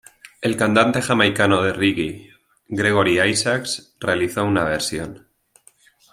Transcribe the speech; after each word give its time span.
El 0.41 0.57
cantante 0.57 0.99
jamaicano 0.99 1.61
de 1.61 1.73
reggae 1.73 2.31
Gregory 2.67 3.21
Isaacs 3.21 3.95
realizó 3.99 4.43
una 4.43 4.63
versión. 4.63 5.27